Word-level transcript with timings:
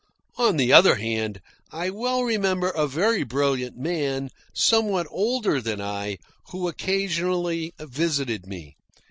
On 0.39 0.57
the 0.57 0.73
other 0.73 0.95
hand, 0.95 1.41
I 1.71 1.91
well 1.91 2.23
remember 2.23 2.69
a 2.69 2.87
very 2.87 3.21
brilliant 3.21 3.77
man, 3.77 4.31
somewhat 4.51 5.05
older 5.11 5.61
than 5.61 5.79
I, 5.79 6.17
who 6.49 6.67
occasionally 6.67 7.75
visited 7.77 8.47
me. 8.47 8.77